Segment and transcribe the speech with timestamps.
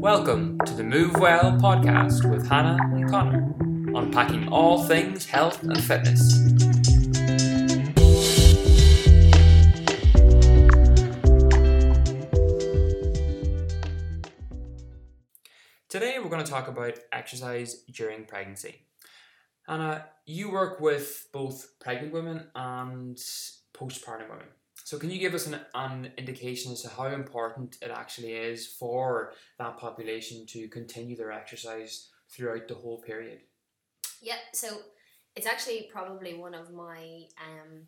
[0.00, 3.54] Welcome to the Move Well podcast with Hannah and Connor,
[3.94, 6.38] unpacking all things health and fitness.
[15.90, 18.86] Today we're going to talk about exercise during pregnancy.
[19.68, 23.18] Hannah, you work with both pregnant women and
[23.74, 24.46] postpartum women.
[24.84, 28.66] So, can you give us an, an indication as to how important it actually is
[28.66, 33.40] for that population to continue their exercise throughout the whole period?
[34.20, 34.68] Yeah, so
[35.36, 37.86] it's actually probably one of my um,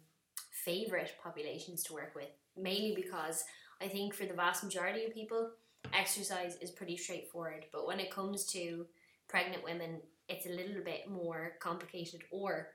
[0.64, 3.44] favorite populations to work with, mainly because
[3.80, 5.50] I think for the vast majority of people,
[5.92, 7.66] exercise is pretty straightforward.
[7.72, 8.86] But when it comes to
[9.28, 12.68] pregnant women, it's a little bit more complicated, or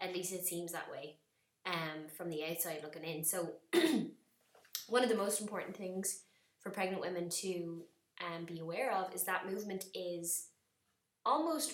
[0.00, 1.16] at least it seems that way
[1.66, 3.24] um, from the outside looking in.
[3.24, 3.52] So,
[4.88, 6.22] one of the most important things
[6.60, 7.82] for pregnant women to
[8.20, 10.48] um, be aware of is that movement is
[11.24, 11.72] almost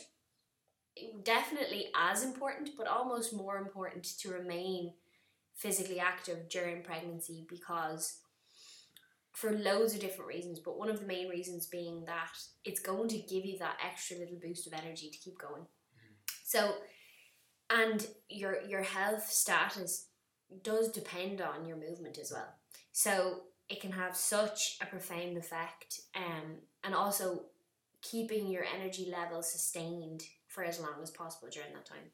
[1.23, 4.93] definitely as important, but almost more important to remain
[5.55, 8.19] physically active during pregnancy because
[9.33, 12.31] for loads of different reasons, but one of the main reasons being that
[12.65, 15.63] it's going to give you that extra little boost of energy to keep going.
[15.63, 16.15] Mm-hmm.
[16.45, 16.75] So,
[17.71, 20.09] and your your health status
[20.63, 22.55] does depend on your movement as well.
[22.93, 27.47] So it can have such a profound effect, um, and also
[28.03, 32.11] keeping your energy level sustained for as long as possible during that time.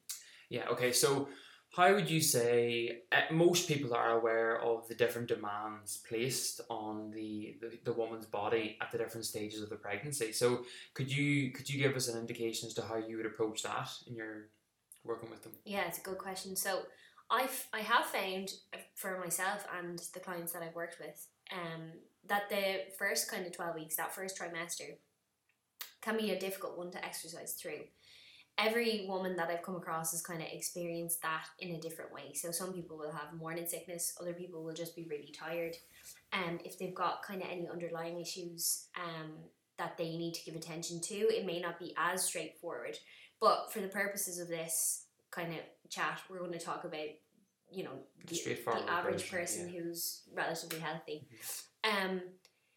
[0.49, 0.67] Yeah.
[0.69, 0.91] Okay.
[0.91, 1.29] So
[1.75, 7.11] how would you say uh, most people are aware of the different demands placed on
[7.11, 11.51] the, the, the woman's body at the different stages of the pregnancy so could you
[11.51, 14.49] could you give us an indication as to how you would approach that in your
[15.05, 16.81] working with them yeah it's a good question so
[17.29, 21.91] I've I have found uh, for myself and the clients that I've worked with um,
[22.27, 24.97] that the first kind of 12 weeks that first trimester
[26.01, 27.79] can be a difficult one to exercise through
[28.57, 32.33] every woman that I've come across has kind of experienced that in a different way.
[32.33, 35.75] So some people will have morning sickness, other people will just be really tired.
[36.31, 39.31] And if they've got kind of any underlying issues um,
[39.77, 42.97] that they need to give attention to, it may not be as straightforward.
[43.43, 45.59] But for the purposes of this kind of
[45.89, 47.09] chat, we're going to talk about,
[47.69, 47.91] you know,
[48.25, 49.81] the, the average person yeah.
[49.81, 51.27] who's relatively healthy.
[51.83, 52.05] Mm-hmm.
[52.05, 52.21] Um,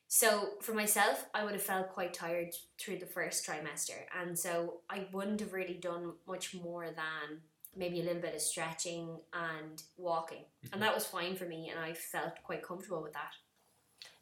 [0.09, 4.81] so for myself, I would have felt quite tired through the first trimester, and so
[4.91, 7.43] I wouldn't have really done much more than
[7.77, 10.73] maybe a little bit of stretching and walking, mm-hmm.
[10.73, 13.35] and that was fine for me, and I felt quite comfortable with that.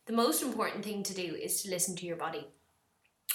[0.04, 2.48] The most important thing to do is to listen to your body.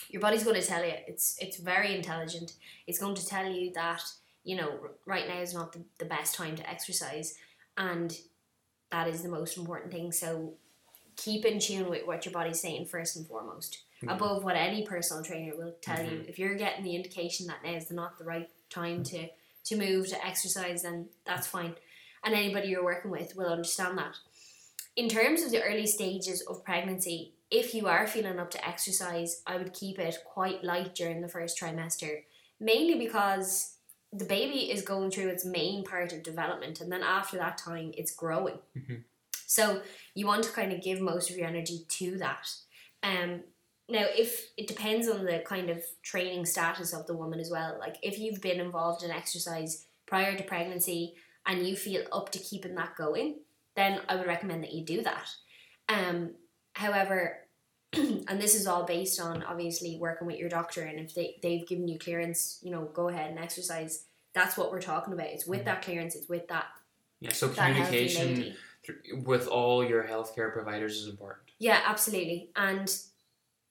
[0.10, 2.54] Your body's going to tell you it's it's very intelligent.
[2.88, 4.02] It's going to tell you that
[4.44, 7.36] you know right now is not the, the best time to exercise,
[7.78, 8.18] and
[8.92, 10.12] that is the most important thing.
[10.12, 10.54] So
[11.16, 13.80] keep in tune with what your body's saying first and foremost.
[13.98, 14.10] Mm-hmm.
[14.10, 16.16] Above what any personal trainer will tell mm-hmm.
[16.16, 16.26] you.
[16.28, 19.28] If you're getting the indication that now is not the right time to
[19.66, 21.76] to move to exercise, then that's fine.
[22.24, 24.16] And anybody you're working with will understand that.
[24.96, 29.42] In terms of the early stages of pregnancy, if you are feeling up to exercise,
[29.48, 32.24] I would keep it quite light during the first trimester,
[32.60, 33.76] mainly because
[34.12, 37.92] the baby is going through its main part of development, and then after that time,
[37.98, 38.60] it's growing.
[38.78, 38.96] Mm-hmm.
[39.46, 39.82] So
[40.14, 42.52] you want to kind of give most of your energy to that.
[43.02, 43.42] Um,
[43.88, 47.78] now, if it depends on the kind of training status of the woman as well,
[47.80, 51.16] like if you've been involved in exercise prior to pregnancy
[51.48, 53.38] and you feel up to keeping that going,
[53.76, 55.30] then I would recommend that you do that.
[55.88, 56.36] Um,
[56.74, 57.40] however,
[57.94, 61.68] and this is all based on obviously working with your doctor, and if they, they've
[61.68, 64.06] given you clearance, you know, go ahead and exercise.
[64.34, 65.28] That's what we're talking about.
[65.28, 65.70] It's with mm-hmm.
[65.70, 66.66] that clearance, it's with that.
[67.20, 68.56] Yeah, so communication
[69.26, 71.50] with all your healthcare providers is important.
[71.58, 72.96] Yeah, absolutely, and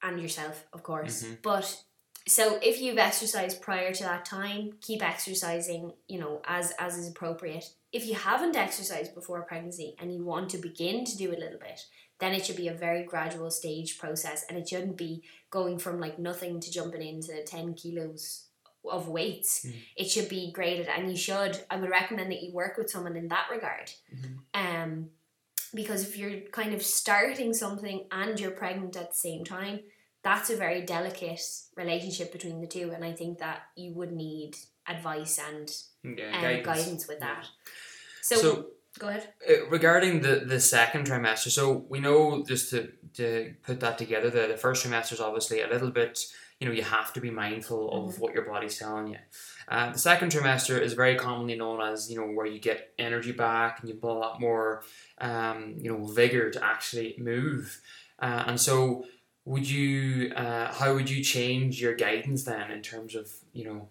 [0.02, 1.22] and yourself, of course.
[1.22, 1.34] Mm-hmm.
[1.42, 1.82] But
[2.26, 5.92] so if you've exercised prior to that time, keep exercising.
[6.08, 7.70] You know, as as is appropriate.
[7.92, 11.58] If you haven't exercised before pregnancy and you want to begin to do a little
[11.58, 11.86] bit,
[12.20, 16.00] then it should be a very gradual stage process, and it shouldn't be going from
[16.00, 18.44] like nothing to jumping into ten kilos
[18.88, 19.64] of weights.
[19.64, 19.74] Mm.
[19.96, 21.58] It should be graded, and you should.
[21.70, 23.92] I would recommend that you work with someone in that regard.
[24.14, 24.82] Mm-hmm.
[24.82, 25.10] Um,
[25.74, 29.80] because if you're kind of starting something and you're pregnant at the same time,
[30.22, 31.42] that's a very delicate
[31.76, 34.56] relationship between the two, and I think that you would need
[34.88, 35.70] advice and
[36.02, 36.66] yeah, um, guidance.
[36.66, 37.08] guidance.
[37.08, 37.46] with that.
[38.22, 38.66] So, so
[38.98, 39.28] go ahead.
[39.48, 44.30] Uh, regarding the the second trimester, so we know just to to put that together,
[44.30, 46.18] the, the first trimester is obviously a little bit
[46.60, 48.22] you know you have to be mindful of mm-hmm.
[48.22, 49.18] what your body's telling you.
[49.68, 53.32] Uh, the second trimester is very commonly known as you know where you get energy
[53.32, 54.82] back and you have a lot more
[55.20, 57.80] um, you know vigor to actually move,
[58.18, 59.04] uh, and so
[59.44, 63.88] would you uh, how would you change your guidance then in terms of you know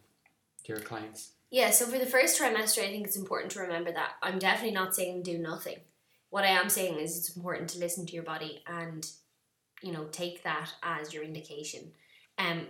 [0.65, 1.31] your clients?
[1.49, 4.75] Yeah, so for the first trimester, I think it's important to remember that I'm definitely
[4.75, 5.77] not saying do nothing.
[6.29, 9.09] What I am saying is it's important to listen to your body and,
[9.81, 11.91] you know, take that as your indication.
[12.37, 12.67] Um,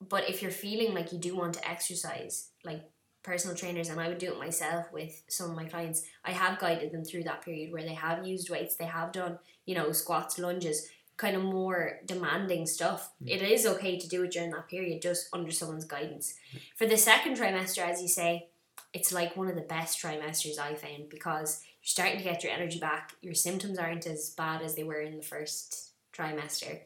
[0.00, 2.88] but if you're feeling like you do want to exercise, like
[3.24, 6.60] personal trainers, and I would do it myself with some of my clients, I have
[6.60, 9.90] guided them through that period where they have used weights, they have done, you know,
[9.90, 10.88] squats, lunges,
[11.20, 13.12] kind of more demanding stuff.
[13.22, 13.28] Mm.
[13.28, 16.34] It is okay to do it during that period, just under someone's guidance.
[16.76, 18.48] For the second trimester, as you say,
[18.94, 22.52] it's like one of the best trimesters I found because you're starting to get your
[22.52, 23.12] energy back.
[23.20, 26.80] Your symptoms aren't as bad as they were in the first trimester.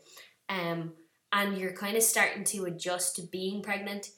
[0.49, 0.95] Um,
[1.33, 4.11] and you're kind of starting to adjust to being pregnant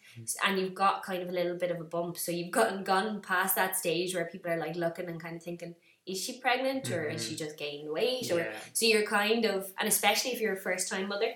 [0.46, 2.16] and you've got kind of a little bit of a bump.
[2.16, 5.42] So you've gotten gone past that stage where people are like looking and kind of
[5.42, 5.74] thinking,
[6.06, 8.30] is she pregnant or is she just gaining weight?
[8.30, 8.52] Or Yeah.
[8.72, 11.34] so you're kind of and especially if you're a first time mother,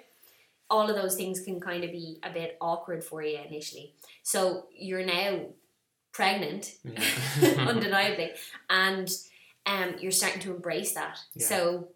[0.71, 3.95] all of those things can kind of be a bit awkward for you initially.
[4.23, 5.47] So you're now
[6.13, 7.03] pregnant Yeah.
[7.69, 8.33] undeniably
[8.69, 9.11] and
[9.67, 11.47] um, you're starting to embrace that Yeah.
[11.47, 11.89] so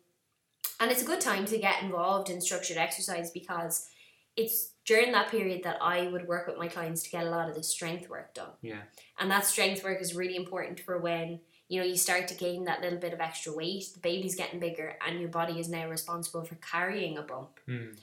[0.80, 3.88] and it's a good time to get involved in structured exercise because
[4.36, 7.48] it's during that period that I would work with my clients to get a lot
[7.48, 8.82] of the strength work done Yeah.
[9.18, 12.64] and that strength work is really important for when you know you start to gain
[12.64, 15.88] that little bit of extra weight the baby's getting bigger and your body is now
[15.88, 17.96] responsible for carrying a bump Mm.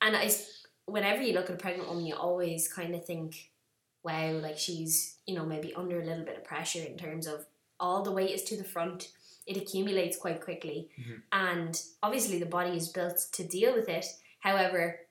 [0.00, 0.30] and I,
[0.86, 3.50] whenever you look at a pregnant woman, you always kind of think,
[4.02, 7.46] wow, like she's, you know, maybe under a little bit of pressure in terms of
[7.78, 9.12] all the weight is to the front.
[9.46, 10.88] It accumulates quite quickly.
[10.98, 11.22] Mhm.
[11.32, 14.06] And obviously, the body is built to deal with it.
[14.40, 15.06] However,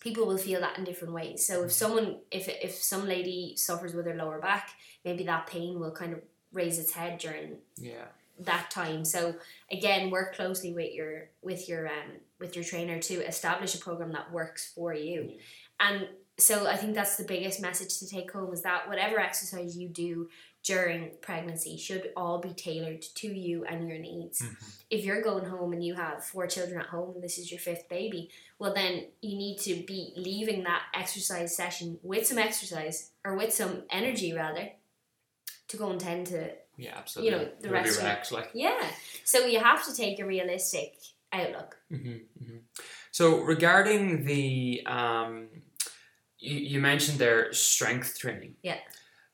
[0.00, 1.44] people will feel that in different ways.
[1.46, 1.72] So, if Mhm.
[1.82, 4.70] someone, if, if some lady suffers with her lower back,
[5.04, 6.22] maybe that pain will kind of
[6.52, 8.06] raise its head during Yeah.
[8.40, 9.04] that time.
[9.04, 9.34] So
[9.70, 14.12] again, work closely with your with your um with your trainer to establish a program
[14.12, 15.30] that works for you.
[15.34, 15.40] Yeah.
[15.80, 16.08] And
[16.38, 19.88] so I think that's the biggest message to take home is that whatever exercise you
[19.88, 20.28] do
[20.62, 24.40] during pregnancy should all be tailored to you and your needs.
[24.42, 24.56] Mhm.
[24.90, 27.58] If you're going home and you have four children at home and this is your
[27.60, 28.30] fifth baby,
[28.60, 33.52] well then you need to be leaving that exercise session with some exercise or with
[33.52, 34.70] some energy rather
[35.68, 36.94] to go and tend to Yeah.
[36.96, 37.32] Absolutely.
[37.32, 38.50] you know, the rest be of relaxed, like.
[38.54, 38.86] yeah.
[39.24, 40.94] So you have to take a realistic
[41.32, 41.76] outlook.
[41.90, 42.58] hmm hmm
[43.10, 45.48] So regarding the um,
[46.38, 48.54] you, you mentioned there strength training.
[48.62, 48.78] Yeah.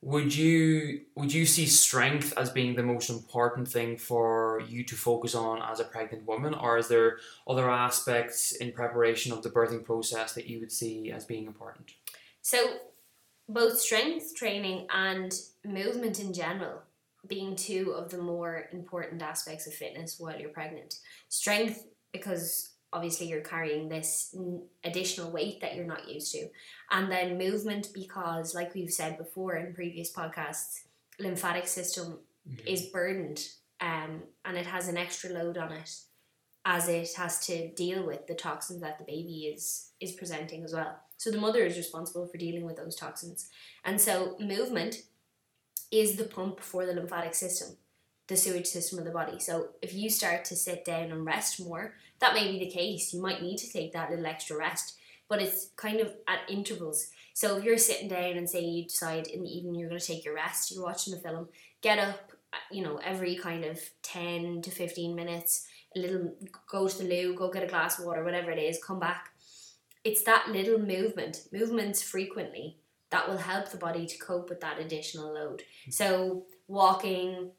[0.01, 4.95] Would you would you see strength as being the most important thing for you to
[4.97, 7.17] focus on as a pregnant woman, or is there
[7.49, 11.93] other aspects in preparation of the birthing process that you would see as being important?
[12.43, 12.59] So
[13.49, 15.33] both strength training and
[15.65, 16.83] movement in general
[17.27, 20.99] being two of the more important aspects of fitness while you're pregnant.
[21.29, 24.37] Strength because obviously you're carrying this
[24.85, 26.49] additional weight that you're not used to.
[26.91, 30.83] And then movement because like we've said before in previous podcasts,
[31.19, 32.19] lymphatic system
[32.67, 33.41] is burdened
[33.81, 35.91] um, and it has an extra load on it
[36.65, 40.73] as it has to deal with the toxins that the baby is is presenting as
[40.73, 40.99] well.
[41.17, 43.49] So the mother is responsible for dealing with those toxins.
[43.85, 45.03] And so movement
[45.91, 47.77] is the pump for the lymphatic system,
[48.27, 49.39] the sewage system of the body.
[49.39, 53.13] So if you start to sit down and rest more, that may be the case.
[53.13, 54.97] You might need to take that little extra rest,
[55.29, 57.11] but it's kind of at intervals.
[57.33, 60.07] So if you're sitting down and say you decide in the evening you're going to
[60.07, 61.49] take your rest, you're watching a film,
[61.81, 66.35] get up, uh, you know, every kind of 10 to 15 minutes, little
[66.71, 69.31] go to the loo, go get a glass of water, whatever it is, come back.
[70.05, 72.79] It's that little movement, movements frequently,
[73.11, 75.63] that will help the body to cope with that additional load.
[75.91, 77.53] So walking,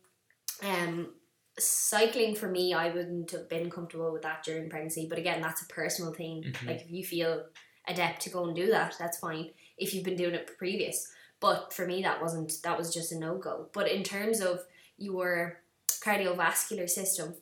[0.61, 1.13] um,
[1.57, 5.07] cycling for me, I wouldn't have been comfortable with that during pregnancy.
[5.09, 6.43] But again, that's a personal thing.
[6.43, 6.67] Mhm.
[6.67, 7.45] Like if you feel
[7.87, 9.51] adept to go and do that, that's fine.
[9.77, 12.51] If you've been doing it previous, but for me, that wasn't.
[12.63, 13.69] That was just a no go.
[13.73, 14.65] But in terms of
[14.97, 15.61] your
[16.01, 17.35] cardiovascular system,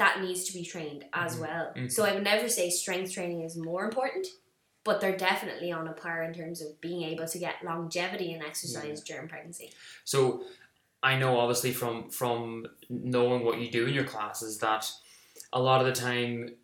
[0.00, 1.40] that needs to be trained as Mhm.
[1.40, 1.72] well.
[1.76, 1.92] Mhm.
[1.92, 4.26] So I would never say strength training is more important,
[4.82, 8.42] but they're definitely on a par in terms of being able to get longevity in
[8.42, 9.70] exercise during pregnancy.
[10.04, 10.44] So
[11.02, 14.90] I know obviously from from knowing what you do in your classes that
[15.52, 16.56] a lot of the time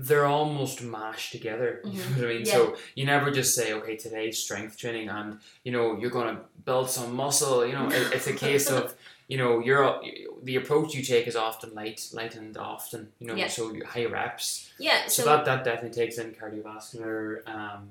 [0.00, 1.70] they're almost mashed together.
[1.84, 2.16] You know Mhm.
[2.16, 2.46] what I mean?
[2.46, 2.52] Yeah.
[2.54, 6.88] So you never just say, okay, today's strength training and you know you're gonna build
[6.88, 7.66] some muscle.
[7.66, 8.94] You know, it, it's a case of
[9.28, 10.00] you know you're
[10.42, 13.12] the approach you take is often light, light and often.
[13.20, 13.48] You know, Yeah.
[13.48, 14.70] so high reps.
[14.78, 17.88] Yeah, So, so, that that definitely takes in cardiovascular um,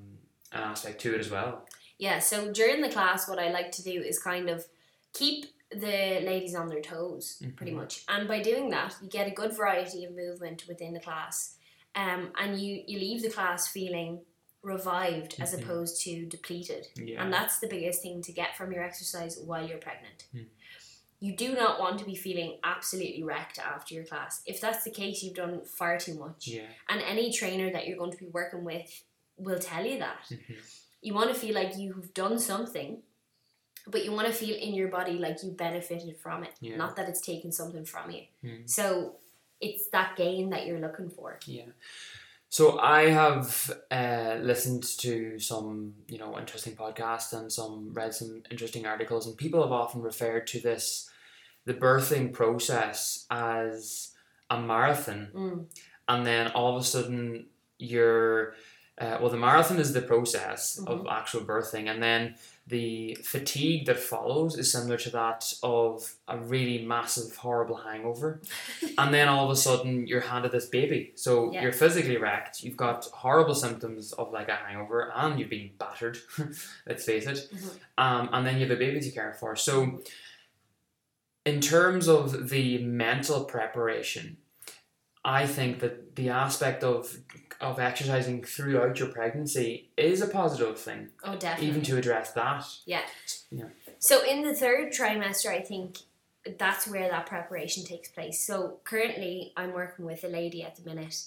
[0.51, 1.65] aspect to it as well.
[1.99, 4.65] yeah, so during the class, what I like to do is kind of
[5.13, 7.75] keep the ladies on their toes, pretty Mhm.
[7.81, 8.03] much.
[8.07, 11.53] And by doing that, you get a good variety of movement within the class.
[11.95, 14.21] um, and you you leave the class feeling
[14.61, 15.63] revived as Mhm.
[15.63, 16.87] opposed to depleted.
[16.95, 17.23] Yeah.
[17.23, 20.25] And that's the biggest thing to get from your exercise while you're pregnant.
[20.31, 20.43] Hmm.
[21.19, 24.41] You do not want to be feeling absolutely wrecked after your class.
[24.45, 26.47] If that's the case, you've done far too much.
[26.47, 26.67] yeah.
[26.89, 29.03] And any trainer that you're going to be working with
[29.37, 30.25] will tell you that.
[30.29, 30.57] Mhm.
[31.01, 33.01] You want to feel like you've done something,
[33.87, 36.75] but you want to feel in your body like you benefited from it, Yeah.
[36.75, 38.23] not that it's taken something from you.
[38.43, 38.69] Mm.
[38.69, 39.15] So
[39.59, 41.39] it's that gain that you're looking for.
[41.45, 41.65] Yeah.
[42.49, 48.43] So I have uh, listened to some, you know, interesting podcasts and some read some
[48.49, 51.09] interesting articles, and people have often referred to this,
[51.65, 54.13] the birthing process as
[54.49, 55.65] a marathon, Mm.
[56.07, 57.47] and then all of a sudden
[57.79, 58.53] you're,
[58.97, 61.11] uh, well, the marathon is the process of Mhm.
[61.11, 62.35] actual birthing, and then
[62.67, 68.41] the fatigue that follows is similar to that of a really massive, horrible hangover.
[68.97, 71.13] and then all of a sudden you're handed this baby.
[71.15, 71.61] So Yeah.
[71.63, 76.17] you're physically wrecked, you've got horrible symptoms of like a hangover, and you've been battered,
[76.87, 77.49] let's face it.
[77.53, 77.79] Mhm.
[77.97, 79.55] Um, and then you have a baby to care for.
[79.55, 80.01] So,
[81.45, 84.37] in terms of the mental preparation,
[85.23, 87.17] I think that the aspect of
[87.61, 91.67] of exercising throughout your pregnancy is a positive thing, Oh, definitely.
[91.67, 92.65] even to address that.
[92.85, 93.01] Yeah.
[93.51, 93.65] Yeah.
[93.99, 95.97] So in the third trimester, I think
[96.59, 98.39] that's where that preparation takes place.
[98.45, 101.23] So currently, I'm working with a lady at the minute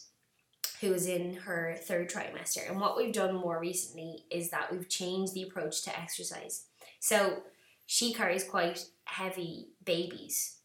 [0.81, 4.89] who is in her third trimester, and what we've done more recently is that we've
[4.89, 6.65] changed the approach to exercise.
[7.01, 7.43] So
[7.87, 10.57] she carries quite heavy babies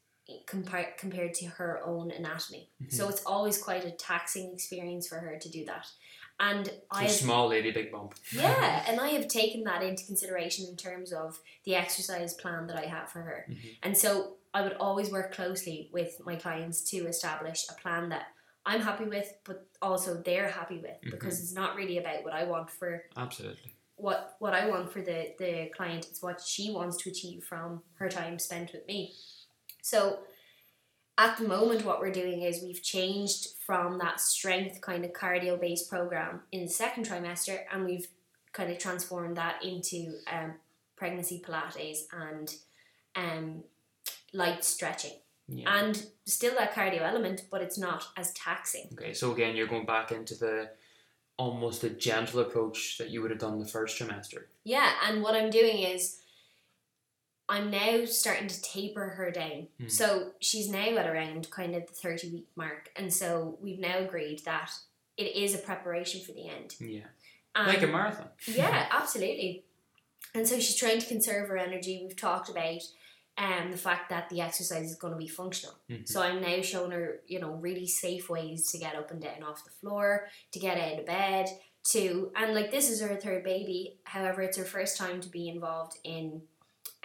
[0.47, 2.69] compared compared to her own anatomy.
[2.89, 5.87] So it's always quite a taxing experience for her to do that.
[6.39, 8.15] And I small lady, big bump.
[8.33, 12.77] yeah, and I have taken that into consideration in terms of the exercise plan that
[12.77, 13.45] I have for her.
[13.49, 13.77] Mhm.
[13.83, 18.27] And so I would always work closely with my clients to establish a plan that
[18.65, 22.45] I'm happy with, but also they're happy with, because it's not really about what I
[22.45, 23.73] want for Absolutely.
[23.95, 26.07] what what I want for the the client.
[26.09, 29.13] It's what she wants to achieve from her time spent with me.
[29.85, 30.17] So
[31.15, 35.61] at the moment, what we're doing is we've changed from that strength kind of cardio
[35.61, 38.07] based program in the second trimester, and we've
[38.51, 40.53] kind of transformed that into um,
[40.95, 42.55] pregnancy Pilates and
[43.15, 43.63] um,
[44.33, 45.13] light stretching,
[45.47, 45.77] Yeah.
[45.77, 48.89] and still that cardio element, but it's not as taxing.
[48.93, 50.71] Okay, so again, you're going back into the
[51.37, 54.45] almost a gentle approach that you would have done the first trimester.
[54.63, 56.21] Yeah, and what I'm doing is
[57.47, 59.67] I'm now starting to taper her down.
[59.79, 59.87] Hmm.
[59.87, 62.89] So she's now at around kind of the 30 week mark.
[62.95, 64.71] And so we've now agreed that
[65.17, 66.75] it is a preparation for the end.
[66.79, 67.05] Yeah.
[67.55, 68.27] And like a marathon.
[68.47, 69.63] yeah, absolutely.
[70.33, 72.01] And so she's trying to conserve her energy.
[72.05, 72.81] We've talked about
[73.37, 75.75] um, the fact that the exercise is going to be functional.
[75.89, 76.07] Mhm.
[76.07, 79.43] So I'm now showing her, you know, really safe ways to get up and down
[79.43, 81.47] off the floor, to get out of bed,
[81.91, 83.97] to and like this is her third baby.
[84.05, 86.41] However, it's her first time to be involved in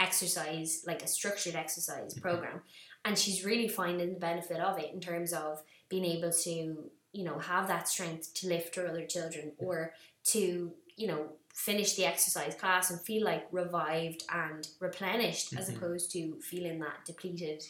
[0.00, 2.21] exercise, like a structured exercise Mhm.
[2.23, 2.62] program,
[3.04, 7.25] and she's really finding the benefit of it in terms of being able to, you
[7.25, 12.04] know, have that strength to lift her other children or to, you know, finish the
[12.04, 15.76] exercise class and feel like revived and replenished as Mhm.
[15.76, 17.62] opposed to feeling that depleted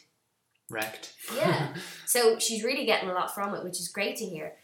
[0.69, 1.15] Wrecked.
[1.35, 1.75] Yeah.
[2.07, 4.57] so she's really getting a lot from it, which is great to hear.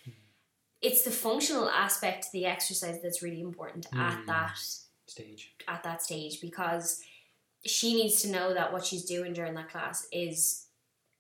[0.81, 4.27] It's the functional aspect to the exercise that's really important at Mm.
[4.27, 4.57] that
[5.09, 5.55] Stage.
[5.67, 7.03] at that stage because
[7.69, 10.67] she needs to know that what she's doing during that class is,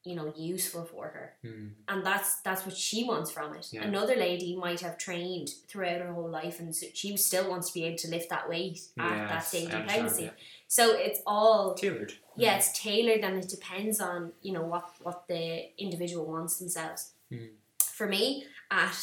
[0.05, 1.35] you know, useful for her.
[1.45, 1.71] Mm.
[1.89, 3.69] And that's that's what she wants from it.
[3.73, 3.83] Yeah.
[3.85, 7.75] Another lady might have trained throughout her whole life and so she still wants to
[7.75, 10.25] be able to lift that weight at that stage of pregnancy.
[10.25, 10.31] yeah.
[10.69, 12.13] So it's all Tailored.
[12.37, 17.13] yeah, it's tailored and it depends on you know what what the individual wants themselves.
[17.33, 17.51] Mm.
[17.81, 18.97] For me, at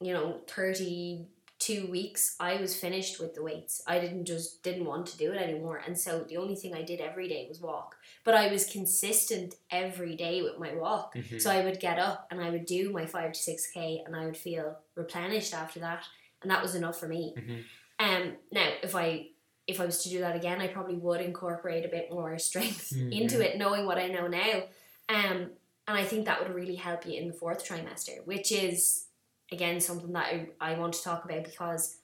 [0.00, 1.26] you know thirty
[1.58, 3.82] two weeks, I was finished with the weights.
[3.86, 6.82] I didn't just didn't want to do it anymore, and so the only thing I
[6.82, 7.96] did every day was walk.
[8.24, 11.14] But I was consistent every day with my walk.
[11.16, 11.40] Mhm.
[11.40, 14.14] So I would get up and I would do my five to six k, and
[14.14, 16.04] I would feel replenished after that,
[16.42, 17.34] and that was enough for me.
[17.36, 17.64] Mhm.
[18.00, 19.30] Um, now if I
[19.66, 22.90] if I was to do that again, I probably would incorporate a bit more strength
[22.94, 23.12] Mhm.
[23.12, 24.62] into it, knowing what I know now.
[25.10, 25.50] Um,
[25.86, 29.07] and I think that would really help you in the fourth trimester, which is
[29.52, 31.98] again something that I, I want to talk about because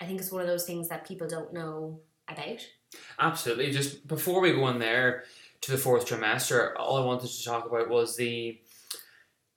[0.00, 2.60] I think it's one of those things that people don't know about.
[3.18, 3.70] Absolutely.
[3.72, 5.24] Just before we go in there
[5.62, 8.60] to the fourth trimester, all I wanted to talk about was the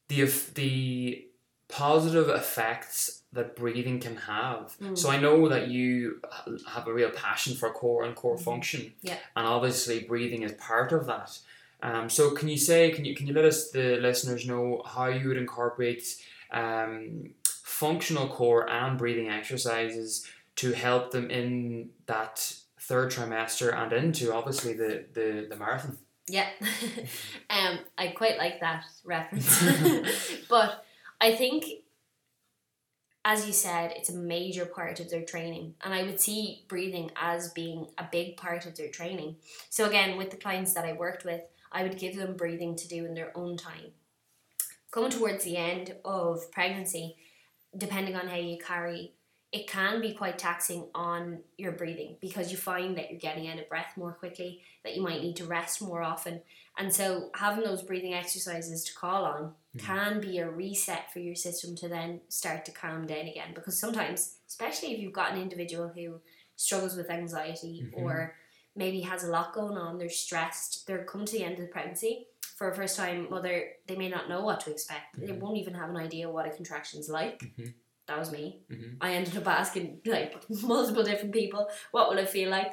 [0.08, 1.26] the the
[1.68, 4.76] positive effects that breathing can have.
[4.82, 4.98] Mm.
[4.98, 6.20] So I know that you
[6.68, 8.44] have a real passion for core and core Mhm.
[8.44, 9.18] function, Yeah.
[9.36, 11.38] and obviously breathing is part of that.
[11.84, 15.08] Um, so can you say, can you can you let us the listeners know how
[15.08, 16.04] you would incorporate
[16.52, 20.26] um, functional core and breathing exercises
[20.56, 25.98] to help them in that third trimester and into obviously the, the, the marathon.
[26.28, 26.48] Yeah,
[27.50, 29.64] um, I quite like that reference,
[30.50, 30.84] but
[31.20, 31.66] I think,
[33.26, 37.12] as you said, it's a major part of their training, and I would see breathing
[37.16, 39.38] as being a big part of their training.
[39.70, 41.42] So again, with the clients that I worked with,
[41.72, 43.94] I would give them breathing to do in their own time.
[44.92, 47.16] Coming towards the end of pregnancy,
[47.78, 49.14] depending on how you carry
[49.52, 53.58] it can be quite taxing on your breathing because you find that you're getting out
[53.58, 56.42] of breath more quickly, that you might need to rest more often.
[56.78, 59.80] And so, having those breathing exercises to call on mm-hmm.
[59.80, 63.54] can be a reset for your system to then start to calm down again.
[63.56, 66.22] Because sometimes, especially if you've got an individual who
[66.56, 68.06] struggles with anxiety mm-hmm.
[68.06, 68.36] or
[68.76, 71.68] maybe has a lot going on, they're stressed, they're coming to the end of the
[71.68, 72.28] pregnancy.
[72.60, 75.16] For a first time mother, they may not know what to expect.
[75.16, 75.26] Mm-hmm.
[75.26, 77.70] They won't even have an idea what a contraction is like mm-hmm
[78.10, 78.60] that was me.
[78.70, 78.96] Mm-hmm.
[79.00, 82.72] I ended up asking like multiple different people, what will it feel like?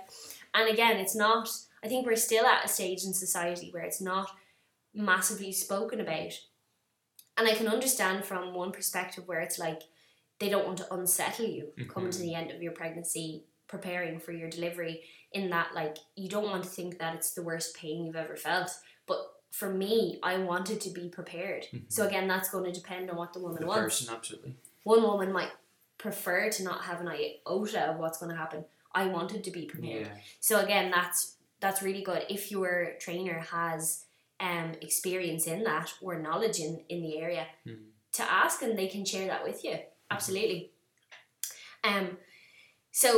[0.55, 1.49] And again, it's not.
[1.85, 4.31] I think we're still at a stage in society where it's not
[4.93, 6.33] massively spoken about.
[7.37, 9.83] And I can understand from one perspective where it's like
[10.41, 11.91] they don't want to unsettle you mm-hmm.
[11.91, 15.03] coming to the end of your pregnancy, preparing for your delivery,
[15.33, 18.37] in that like you don't want to think that it's the worst pain you've ever
[18.37, 18.71] felt.
[19.07, 19.19] But
[19.59, 21.65] for me, I wanted to be prepared.
[21.65, 21.87] Mm-hmm.
[21.89, 24.01] So again, that's going to depend on what the woman the wants.
[24.01, 25.51] Person, absolutely one woman might
[25.99, 28.65] prefer to not have an iota of what's going to happen.
[28.95, 30.07] I wanted to be prepared.
[30.07, 30.21] Yeah.
[30.39, 32.25] So again, that's that's really good.
[32.31, 34.05] If your trainer has
[34.39, 37.79] um experience in that or knowledge in in the area, mm.
[38.13, 39.77] to ask and they can share that with you.
[40.09, 40.71] Absolutely.
[41.83, 42.19] Um,
[42.93, 43.11] so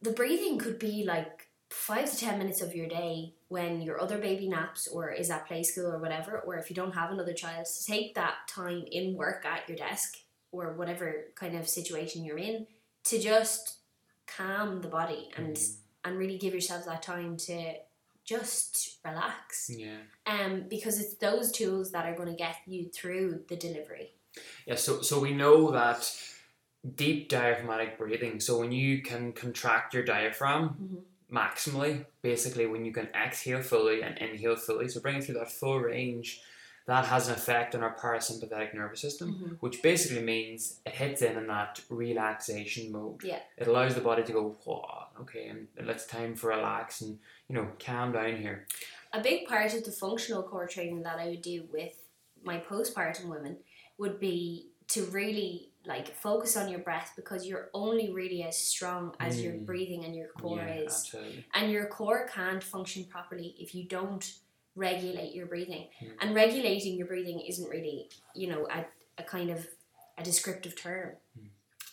[0.00, 4.16] the breathing could be like five to ten minutes of your day when your other
[4.16, 7.34] baby naps or is at play school or whatever, or if you don't have another
[7.34, 10.16] child, to take that time in work at your desk
[10.52, 12.66] or whatever kind of situation you're in
[13.04, 13.76] to just
[14.26, 15.74] calm the body and mm.
[16.02, 17.74] and really give yourself that time to
[18.24, 19.70] just relax.
[19.70, 19.98] Yeah.
[20.24, 24.14] Um, because it's those tools that are going to get you through the delivery.
[24.64, 24.76] Yeah.
[24.76, 26.10] So so we know that
[26.96, 28.40] deep diaphragmatic breathing.
[28.40, 30.96] So when you can contract your diaphragm mm-hmm.
[31.32, 35.80] Maximally, basically when you can exhale fully and inhale fully, so bringing through that full
[35.80, 36.40] range
[36.86, 39.54] that has an effect on our parasympathetic nervous system, mm-hmm.
[39.60, 43.22] which basically means it hits in in that relaxation mode.
[43.22, 43.38] Yeah.
[43.56, 44.56] It allows the body to go,
[45.20, 47.18] okay, and it's time for relax and
[47.48, 48.66] you know calm down here.
[49.12, 51.94] A big part of the functional core training that I would do with
[52.42, 53.58] my postpartum women
[53.98, 59.14] would be to really like focus on your breath because you're only really as strong
[59.18, 59.44] as mm.
[59.44, 60.92] your breathing and your core yeah, is.
[60.92, 61.44] Absolutely.
[61.54, 64.32] And your core can't function properly if you don't
[64.76, 65.88] regulate your breathing.
[66.02, 66.10] Mm.
[66.20, 68.84] And regulating your breathing isn't really, you know, a,
[69.18, 69.66] a kind of
[70.18, 71.12] a descriptive term.
[71.38, 71.48] Mm.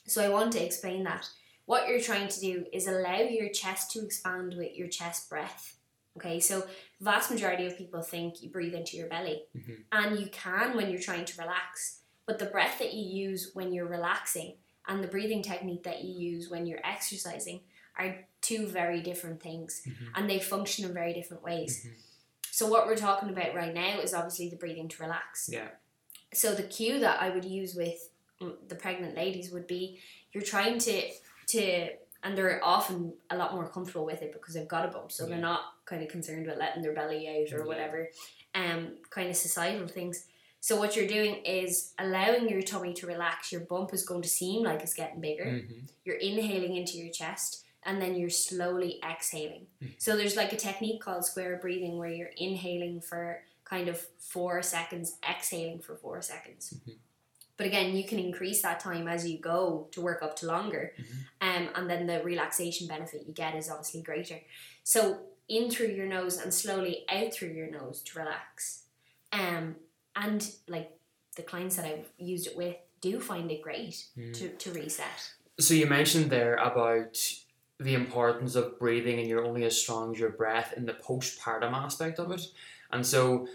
[0.05, 1.27] So I want to explain that.
[1.65, 5.75] What you're trying to do is allow your chest to expand with your chest breath.
[6.17, 6.65] Okay, so
[6.99, 9.73] vast majority of people think you breathe into your belly, mm-hmm.
[9.91, 11.98] and you can when you're trying to relax.
[12.29, 14.53] But the breath that you use when you're relaxing
[14.87, 17.61] and the breathing technique that you use when you're exercising
[17.97, 20.05] are two very different things, mm-hmm.
[20.13, 21.79] and they function in very different ways.
[21.79, 21.95] Mm-hmm.
[22.51, 25.49] So what we're talking about right now is obviously the breathing to relax.
[25.51, 25.69] Yeah.
[26.31, 28.11] So the cue that I would use with
[28.67, 29.99] the pregnant ladies would be
[30.31, 31.01] you're trying to
[31.47, 31.89] to
[32.21, 35.23] and they're often a lot more comfortable with it because they've got a bump, so
[35.23, 35.29] yeah.
[35.29, 37.65] they're not kind of concerned with letting their belly out or yeah.
[37.65, 38.09] whatever,
[38.53, 40.27] um, kind of societal things.
[40.61, 43.51] So what you're doing is allowing your tummy to relax.
[43.51, 45.45] Your bump is going to seem like it's getting bigger.
[45.45, 45.85] Mm-hmm.
[46.03, 49.67] You're inhaling into your chest, and then you're slowly exhaling.
[49.81, 49.93] Mm-hmm.
[49.97, 54.61] So there's like a technique called square breathing where you're inhaling for kind of four
[54.61, 56.73] seconds, exhaling for four seconds.
[56.73, 56.97] Mm-hmm.
[57.55, 60.93] But again, you can increase that time as you go to work up to longer,
[60.99, 61.65] mm-hmm.
[61.65, 64.39] um, and then the relaxation benefit you get is obviously greater.
[64.83, 68.83] So in through your nose and slowly out through your nose to relax.
[69.31, 69.75] Um,
[70.19, 70.91] and like
[71.35, 74.33] the clients that I've used it with do find it great mm.
[74.33, 75.31] to, to reset.
[75.59, 77.17] So you mentioned there about
[77.79, 81.73] the importance of breathing and you're only as strong as your breath in the postpartum
[81.73, 82.41] aspect of it.
[82.91, 83.47] And so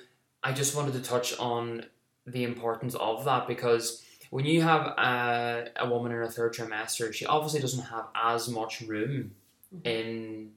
[0.42, 1.86] I just wanted to touch on
[2.26, 7.12] the importance of that because when you have a, a woman in her third trimester,
[7.12, 9.32] she obviously doesn't have as much room
[9.74, 9.86] Mhm.
[9.86, 10.52] in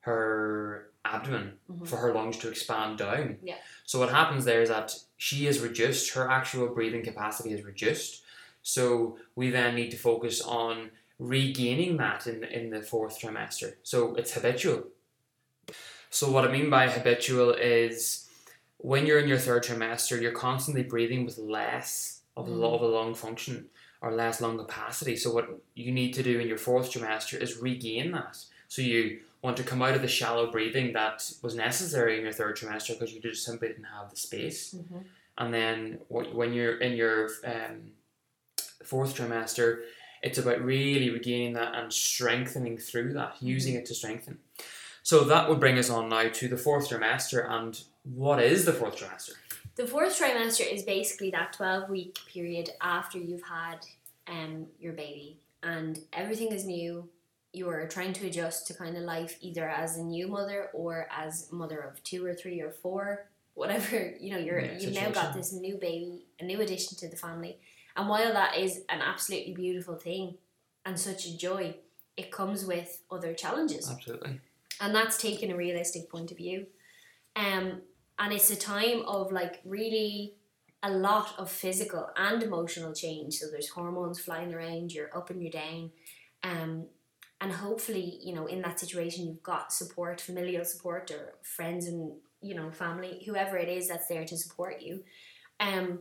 [0.00, 1.86] her abdomen Mhm.
[1.86, 3.38] for her lungs to expand down.
[3.42, 3.56] Yeah.
[3.84, 4.94] So what happens there is that
[5.26, 8.12] she is reduced, her actual breathing capacity is reduced.
[8.62, 13.68] So we then need to focus on regaining that in, in the fourth trimester.
[13.82, 14.80] So it's habitual.
[16.10, 18.28] So what I mean by habitual is
[18.90, 22.74] when you're in your third trimester, you're constantly breathing with less of, Mm.
[22.74, 23.56] of a lung function.
[24.06, 25.16] or less lung capacity.
[25.16, 28.36] So what you need to do in your fourth trimester is regain that.
[28.68, 32.32] So you want to come out of the shallow breathing that was necessary in your
[32.32, 34.74] third trimester because you just simply didn't have the space.
[34.74, 35.00] Mm-hmm.
[35.36, 37.92] And then when you're in your um,
[38.82, 39.82] fourth trimester,
[40.22, 44.38] it's about really regaining that and strengthening through that, using it to strengthen.
[45.02, 47.46] So that would bring us on now to the fourth trimester.
[47.46, 49.32] And what is the fourth trimester?
[49.76, 53.80] The fourth trimester is basically that 12 week period after you've had
[54.26, 57.10] um, your baby and everything is new.
[57.54, 61.06] You are trying to adjust to kind of life either as a new mother or
[61.10, 65.10] as mother of two or three or four, whatever, you know, you're Yeah, you've now
[65.10, 67.58] got this new baby, a new addition to the family.
[67.96, 70.36] And while that is an absolutely beautiful thing
[70.84, 71.76] and such a joy,
[72.16, 73.90] it comes with other challenges.
[73.90, 74.40] Absolutely.
[74.80, 76.66] and that's taking a realistic point of view.
[77.36, 77.82] Um
[78.18, 80.34] and it's a time of like really
[80.82, 83.34] a lot of physical and emotional change.
[83.38, 85.90] So there's hormones flying around you're up and you're down.
[86.42, 86.86] Um
[87.44, 92.12] and hopefully you know in that situation you've got support familial support or friends and
[92.40, 95.04] you know family whoever it is that's there to support you.
[95.60, 95.98] Um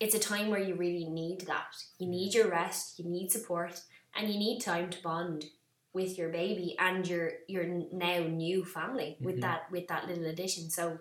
[0.00, 1.72] it's a time where you really need that.
[1.98, 3.82] You need your rest you need support
[4.16, 5.44] and you need time to bond
[5.92, 9.42] with your baby and your your now new family with Mhm.
[9.42, 10.70] that with that little addition.
[10.70, 10.98] So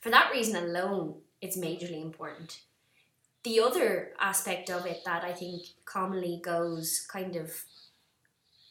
[0.00, 2.62] for that reason alone it's majorly important.
[3.42, 7.48] The other aspect of it that i think commonly goes kind of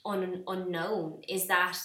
[0.06, 1.78] un, unknown is that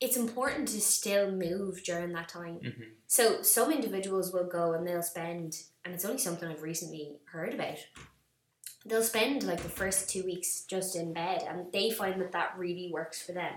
[0.00, 4.84] it's important to still move during that time hmm so some individuals will go and
[4.84, 7.78] they'll spend, and it's only something I've recently heard about.
[8.84, 12.58] They'll spend like the first two weeks just in bed, and they find that that
[12.58, 13.52] really works for them.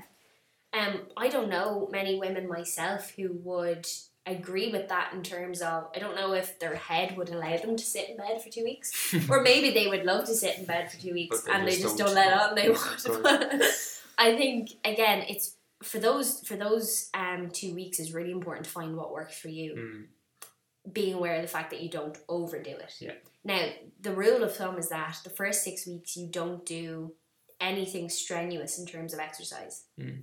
[0.74, 3.88] Um, I don't know many women myself who would
[4.32, 7.76] agree with that in terms of I don't know if their head would allow them
[7.76, 10.66] to sit in bed for two weeks, or maybe they would love to sit in
[10.66, 12.08] bed for two weeks they and they just just don't.
[12.08, 13.24] don't let on they want.
[13.24, 13.62] But
[14.18, 18.72] I think again, it's for those for those um two weeks is really important to
[18.72, 20.94] find what works for you Mm.
[20.94, 22.94] being aware of the fact that you don't overdo it.
[23.00, 23.14] Yeah.
[23.44, 23.70] Now,
[24.02, 27.14] the rule of thumb is that the first six weeks you don't do
[27.60, 29.84] anything strenuous in terms of exercise.
[30.00, 30.22] Mm.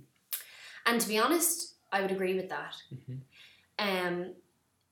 [0.85, 2.75] And to be honest, I would agree with that.
[2.93, 3.19] Mhm.
[3.77, 4.33] Um,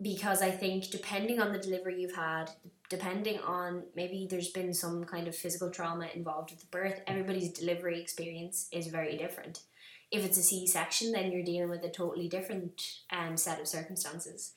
[0.01, 2.51] because I think depending on the delivery you've had,
[2.89, 7.51] depending on maybe there's been some kind of physical trauma involved with the birth, everybody's
[7.51, 9.61] delivery experience is very different.
[10.11, 13.67] If it's a C section, then you're dealing with a totally different um, set of
[13.67, 14.51] circumstances.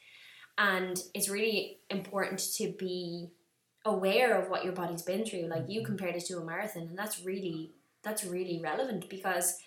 [0.59, 3.31] And it's really important to be
[3.85, 5.47] aware of what your body's been through.
[5.47, 5.87] Like you Mhm.
[5.87, 9.59] compared it to a marathon, and that's really that's really relevant because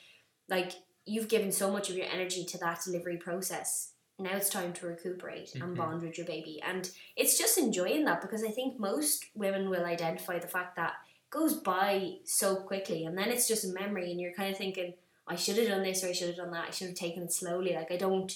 [0.47, 0.71] like
[1.05, 3.93] you've given so much of your energy to that delivery process.
[4.19, 5.77] Now it's time to recuperate and Mhm.
[5.77, 6.61] bond with your baby.
[6.61, 10.95] And it's just enjoying that because I think most women will identify the fact that
[11.07, 14.57] it goes by so quickly and then it's just a memory and you're kind of
[14.57, 14.93] thinking,
[15.25, 16.67] I should have done this or I should have done that.
[16.67, 17.73] I should have taken it slowly.
[17.75, 18.31] Like I don't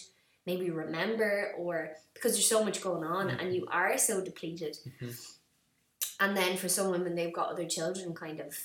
[0.46, 4.78] maybe remember or because there's so much going on and you are so depleted.
[5.02, 5.36] Mhm.
[6.20, 8.56] And then for some women, they've got other children kind of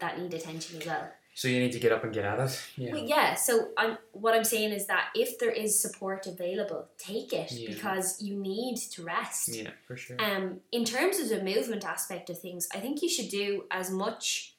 [0.00, 1.12] that need attention as well.
[1.38, 2.60] So you need to get up and get at it.
[2.76, 2.92] Yeah.
[2.94, 3.36] Well, yeah.
[3.36, 7.68] So I'm what I'm saying is that if there is support available, take it Yeah.
[7.70, 9.46] because you need to rest.
[9.54, 10.16] Yeah, for sure.
[10.18, 13.88] Um, in terms of the movement aspect of things, I think you should do as
[13.88, 14.56] much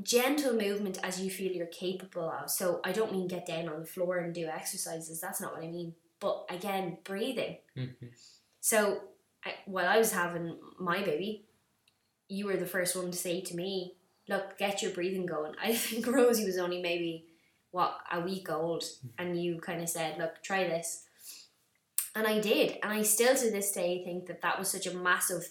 [0.00, 2.48] gentle movement as you feel you're capable of.
[2.48, 5.20] So I don't mean get down on the floor and do exercises.
[5.20, 5.96] That's not what I mean.
[6.20, 7.56] But again, breathing.
[7.76, 8.12] Mhm.
[8.60, 9.02] So
[9.44, 11.46] I, while I was having my baby,
[12.28, 13.96] you were the first one to say to me,
[14.28, 17.26] "Look, get your breathing going." I think Rosie was only maybe
[17.70, 18.84] what a week old,
[19.18, 21.04] and you kind of said, "Look, try this,"
[22.14, 24.94] and I did, and I still to this day think that that was such a
[24.94, 25.48] massive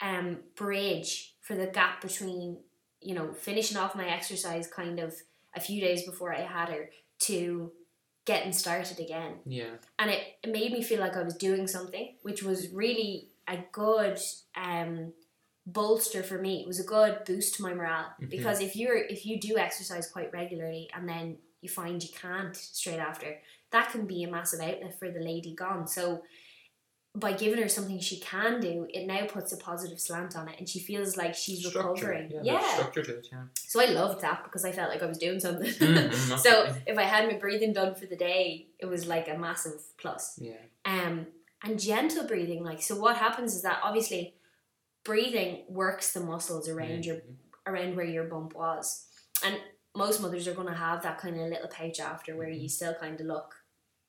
[0.00, 2.58] um, bridge for the gap between
[3.00, 5.14] you know finishing off my exercise kind of
[5.54, 7.70] a few days before I had her to
[8.24, 9.70] getting started again Yeah.
[9.98, 13.58] and it, it made me feel like I was doing something, which was really a
[13.72, 14.18] good
[14.56, 15.12] um,
[15.66, 16.60] bolster for me.
[16.60, 18.30] It was a good boost to my morale Mhm.
[18.30, 22.56] because if you're if you do exercise quite regularly and then you find you can't
[22.56, 25.86] straight after, that can be a massive outlet for the lady gone.
[25.86, 26.24] So
[27.14, 30.58] by giving her something she can do, it now puts a positive slant on it,
[30.58, 31.90] and she feels like she's Structure.
[32.08, 32.30] recovering.
[32.32, 32.40] Yeah.
[32.42, 32.74] yeah.
[32.74, 33.28] Structure to it.
[33.30, 33.44] Yeah.
[33.54, 35.70] So I loved that because I felt like I was doing something.
[35.78, 39.36] Mhm, so if I had my breathing done for the day, it was like a
[39.36, 40.38] massive plus.
[40.40, 40.54] Yeah.
[40.86, 41.26] Um,
[41.62, 44.34] and gentle breathing, like so, what happens is that obviously
[45.04, 47.36] breathing works the muscles around your Mhm.
[47.66, 49.06] around where your bump was,
[49.44, 49.60] and
[49.94, 52.94] most mothers are going to have that kind of little pouch after where you still
[52.94, 53.54] kind of look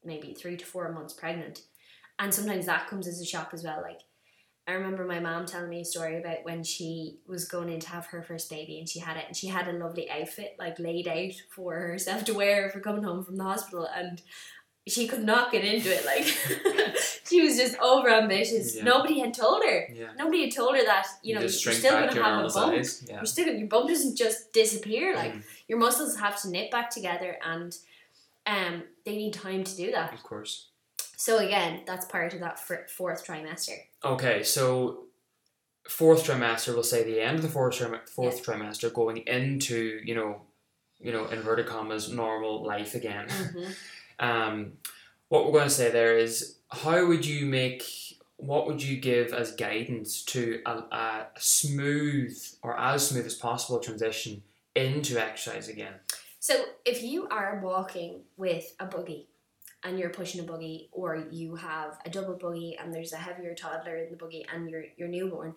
[0.03, 1.61] maybe three to four months pregnant,
[2.19, 3.81] and sometimes that comes as a shock as well.
[3.81, 4.01] Like,
[4.65, 7.89] I remember my mom telling me a story about when she was going in to
[7.89, 10.79] have her first baby and she had it and she had a lovely outfit like
[10.79, 14.21] laid out for herself to wear for coming home from the hospital and
[14.87, 16.25] she could not get into it like
[17.33, 18.75] she was just over ambitious.
[18.75, 18.83] Yeah.
[18.83, 19.87] Nobody had told her.
[19.93, 20.09] Yeah.
[20.17, 22.73] Nobody had told her that, you know, you're still gonna your have a bump.
[23.07, 23.15] Yeah.
[23.17, 25.15] You're still your bump doesn't just disappear.
[25.15, 27.75] Like Mm, your muscles have to knit back together and
[28.45, 30.13] um they need time to do that.
[30.13, 30.67] of course.
[31.17, 33.77] So again, that's part of that fourth trimester.
[34.03, 35.05] Okay, so
[35.87, 40.15] fourth trimester, we'll say the end of the fourth trim- fourth trimester, going into you
[40.15, 40.41] know,
[40.99, 43.27] you know, inverted commas, normal life again.
[43.27, 43.71] Mm-hmm.
[44.19, 44.73] Um,
[45.29, 47.83] what we're going to say there is, how would you make?
[48.37, 53.79] What would you give as guidance to a, a smooth or as smooth as possible
[53.79, 54.43] transition
[54.75, 55.93] into exercise again?
[56.39, 59.29] So if you are walking with a buggy
[59.83, 63.53] and you're pushing a buggy, or you have a double buggy and there's a heavier
[63.53, 65.55] toddler in the buggy and you're you're newborn,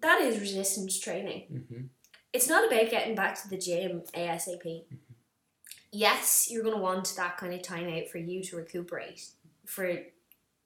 [0.00, 1.44] that is resistance training.
[1.52, 1.82] Mm-hmm.
[2.32, 4.84] It's not about getting back to the gym ASAP.
[5.92, 9.26] Yes, you're going to want that kind of time out for you to recuperate
[9.66, 9.98] for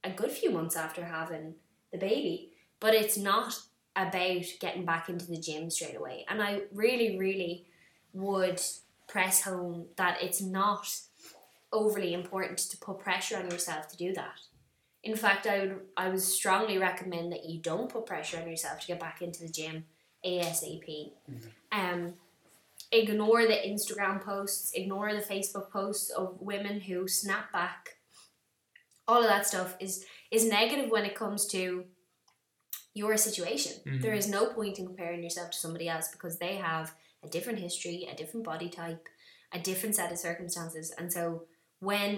[0.05, 1.55] a good few months after having
[1.93, 3.59] the baby, but it's not
[3.97, 6.25] about getting back into the gym straight away.
[6.29, 7.67] And I really, really
[8.13, 8.61] would
[9.09, 10.87] press home that it's not
[11.73, 14.41] overly important to put pressure on yourself to do that.
[15.03, 18.81] In fact, I would I would strongly recommend that you don't put pressure on yourself
[18.81, 19.85] to get back into the gym
[20.25, 21.13] ASAP.
[21.73, 22.15] Um,
[22.93, 27.97] ignore the Instagram posts, ignore the Facebook posts of women who snap back.
[29.11, 29.95] All of that stuff is
[30.37, 31.63] is negative when it comes to
[33.01, 33.73] your situation.
[33.87, 34.01] Mhm.
[34.05, 36.87] There is no point in comparing yourself to somebody else because they have
[37.27, 39.05] a different history, a different body type,
[39.53, 41.23] a different set of circumstances, and so
[41.81, 42.11] when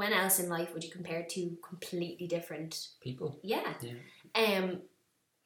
[0.00, 3.30] when else in life would you compare two completely different People.
[3.54, 3.74] yeah.
[3.80, 3.98] Yeah.
[4.34, 4.66] Um,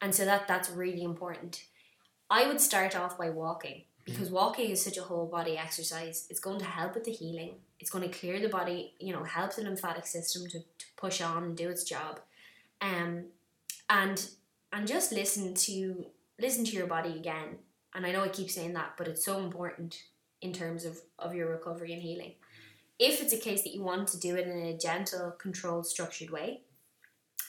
[0.00, 1.52] and so that that's really important.
[2.30, 6.26] I would start off by walking because walking is such a whole body exercise.
[6.30, 7.56] It's going to help with the healing.
[7.78, 8.94] It's going to clear the body.
[8.98, 12.20] You know, help the lymphatic system to, to push on and do its job.
[12.80, 13.26] Um,
[13.90, 14.28] and
[14.72, 16.06] and just listen to
[16.40, 17.58] listen to your body again.
[17.94, 20.02] And I know I keep saying that, but it's so important
[20.40, 22.34] in terms of of your recovery and healing.
[22.98, 26.30] If it's a case that you want to do it in a gentle, controlled, structured
[26.30, 26.62] way,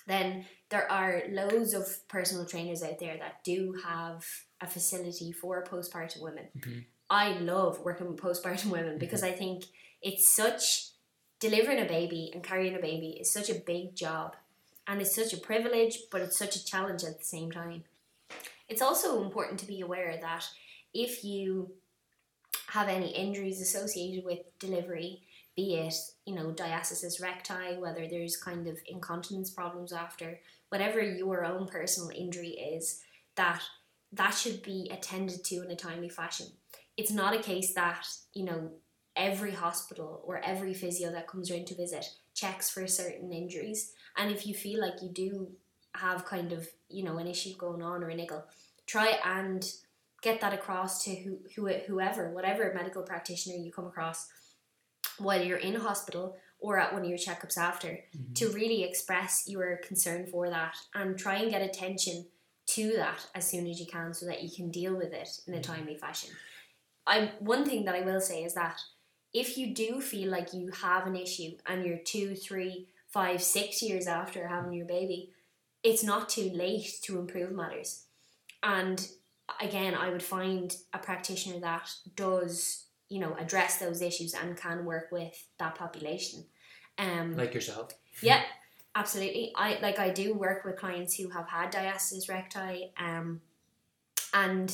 [0.07, 4.25] then there are loads of personal trainers out there that do have
[4.61, 6.47] a facility for postpartum women.
[6.57, 6.85] Mhm.
[7.09, 9.65] I love working with postpartum women because I think
[10.01, 10.91] it's such
[11.39, 14.35] delivering a baby and carrying a baby is such a big job
[14.87, 17.83] and it's such a privilege, but it's such a challenge at the same time.
[18.67, 20.47] It's also important to be aware that
[20.93, 21.71] if you
[22.67, 25.23] have any injuries associated with delivery,
[25.59, 25.95] be it,
[26.25, 32.09] you know, diastasis recti, whether there's kind of incontinence problems after, whatever your own personal
[32.15, 33.01] injury is,
[33.35, 33.61] that
[34.13, 36.47] that should be attended to in a timely fashion.
[36.95, 38.71] It's not a case that, you know,
[39.17, 43.91] every hospital or every physio that comes around to visit checks for certain injuries.
[44.15, 45.49] And if you feel like you do
[45.95, 48.45] have kind of, you know, an issue going on or a niggle,
[48.87, 49.69] try and
[50.21, 54.27] get that across to who, who, whoever, whatever medical practitioner you come across,
[55.19, 58.33] while you're in hospital or at one of your checkups after, mm-hmm.
[58.33, 62.25] to really express your concern for that and try and get attention
[62.67, 65.53] to that as soon as you can so that you can deal with it in
[65.53, 65.73] a mm-hmm.
[65.73, 66.31] timely fashion.
[67.07, 68.79] I one thing that I will say is that
[69.33, 73.81] if you do feel like you have an issue and you're two, three, five, six
[73.81, 75.31] years after having your baby,
[75.83, 78.05] it's not too late to improve matters.
[78.63, 79.07] And
[79.61, 84.85] again, I would find a practitioner that does, you know, address those issues and can
[84.85, 86.45] work with that population.
[86.97, 87.91] Um, Like yourself.
[88.21, 88.41] yeah,
[88.95, 89.51] absolutely.
[89.55, 93.41] I like I do work with clients who have had diastasis recti, um,
[94.33, 94.69] and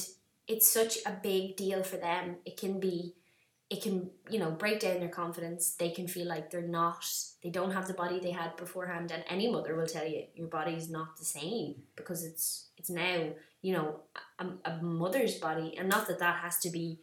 [0.48, 2.38] it's such a big deal for them.
[2.46, 3.14] It can be,
[3.70, 5.76] it can you know break down their confidence.
[5.76, 7.06] They can feel like they're not,
[7.44, 9.12] they don't have the body they had beforehand.
[9.12, 12.90] And any mother will tell you your body is not the same because it's it's
[12.90, 13.30] now
[13.62, 14.02] you know
[14.40, 17.00] a, a mother's body, and not that that has to be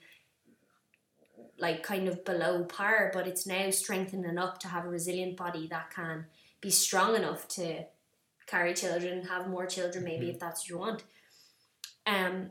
[1.63, 5.69] like kind of below par, but it's now strengthened enough to have a resilient body
[5.69, 6.27] that can
[6.61, 7.85] be strong enough to
[8.49, 11.05] carry children, have more children, maybe if that's what you want.
[12.05, 12.51] Um,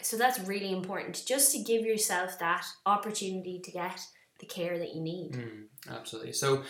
[0.00, 4.00] so that's really important, just to give yourself that opportunity to get
[4.38, 5.32] the care that you need.
[5.32, 6.32] Mm, absolutely.
[6.32, 6.62] So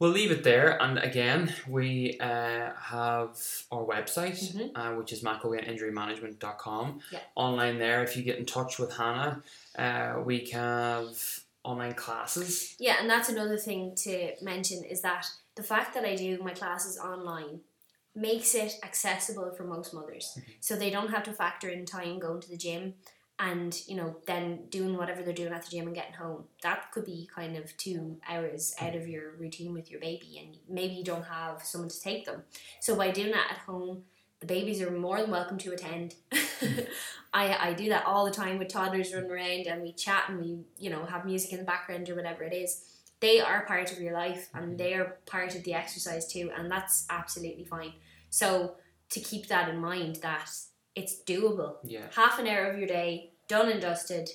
[0.00, 0.82] we'll leave it there.
[0.82, 3.38] And again, we uh, have
[3.70, 4.72] our website, Mhm.
[4.74, 7.00] uh, which is macroinjurymanagement.com.
[7.12, 7.20] Yeah.
[7.36, 9.42] Online there, if you get in touch with Hannah,
[9.78, 12.74] uh, we can have online classes.
[12.78, 16.52] Yeah, and that's another thing to mention is that the fact that I do my
[16.54, 17.60] classes online,
[18.12, 20.36] makes it accessible for most mothers.
[20.36, 20.42] Mhm.
[20.58, 22.94] So they don't have to factor in time going to the gym
[23.40, 26.44] and, you know, then doing whatever they're doing at the gym and getting home.
[26.62, 30.58] That could be kind of two hours out of your routine with your baby and
[30.68, 32.42] maybe you don't have someone to take them.
[32.80, 34.02] So by doing that at home,
[34.40, 36.16] the babies are more than welcome to attend.
[37.32, 40.40] I, I do that all the time with toddlers running around and we chat and
[40.40, 42.84] we, you know, have music in the background or whatever it is.
[43.20, 44.76] They are part of your life and mm-hmm.
[44.76, 47.92] they are part of the exercise too, and that's absolutely fine.
[48.30, 48.76] So
[49.10, 50.50] to keep that in mind that
[50.94, 51.76] it's doable.
[51.84, 52.06] Yeah.
[52.14, 54.30] Half an hour of your day, done and dusted,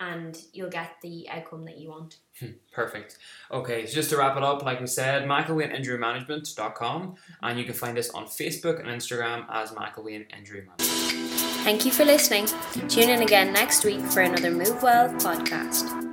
[0.00, 2.18] and you'll get the outcome that you want.
[2.40, 3.18] Hmm, perfect.
[3.50, 7.98] Okay, so just to wrap it up, like we said, McElwainInjuryManagement.com and you can find
[7.98, 11.30] us on Facebook and Instagram as McElwain Injury Management.
[11.64, 12.46] Thank you for listening.
[12.88, 16.03] Tune in again next week for another Move Well podcast.